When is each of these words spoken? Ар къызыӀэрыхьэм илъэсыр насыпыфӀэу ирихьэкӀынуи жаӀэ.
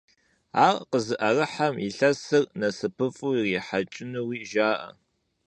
Ар 0.65 0.75
къызыӀэрыхьэм 0.89 1.75
илъэсыр 1.87 2.43
насыпыфӀэу 2.59 3.33
ирихьэкӀынуи 3.37 4.39
жаӀэ. 4.51 4.89